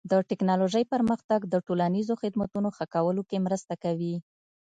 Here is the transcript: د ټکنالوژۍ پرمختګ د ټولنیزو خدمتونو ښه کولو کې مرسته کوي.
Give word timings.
د 0.11 0.13
ټکنالوژۍ 0.29 0.83
پرمختګ 0.93 1.39
د 1.47 1.55
ټولنیزو 1.67 2.13
خدمتونو 2.21 2.67
ښه 2.75 2.85
کولو 2.95 3.21
کې 3.29 3.43
مرسته 3.45 3.73
کوي. 3.83 4.15